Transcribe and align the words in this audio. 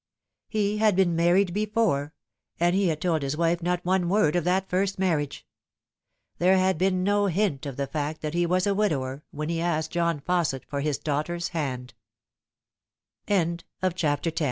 He 0.47 0.79
had 0.79 0.95
been 0.95 1.15
married 1.15 1.53
before, 1.53 2.15
and 2.59 2.75
he 2.75 2.87
had 2.87 2.99
told 3.01 3.21
his 3.21 3.37
wife 3.37 3.61
not 3.61 3.85
one 3.85 4.09
word 4.09 4.35
of 4.35 4.45
that 4.45 4.67
first 4.67 4.97
marriage. 4.97 5.45
There 6.39 6.57
had 6.57 6.79
been 6.79 7.03
no 7.03 7.27
hint 7.27 7.67
of 7.67 7.77
the 7.77 7.85
fact 7.85 8.21
that 8.21 8.33
he 8.33 8.47
was 8.47 8.65
a 8.65 8.73
widower 8.73 9.23
when 9.29 9.49
he 9.49 9.61
asked 9.61 9.91
John 9.91 10.19
Fausset 10.19 10.65
for 10.65 10.81
his 10.81 10.97
dau 10.97 11.21